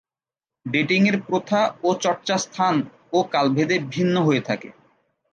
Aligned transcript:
Dating 0.65 1.01
এর 1.07 1.17
প্রথা 1.27 1.61
ও 1.83 1.89
চর্চা 2.01 2.35
স্থান 2.37 2.75
ও 3.13 3.19
কাল 3.31 3.47
ভেদে 3.49 3.77
ভিন্ন 3.93 4.15
হয়ে 4.27 4.41
থাকে। 4.41 4.69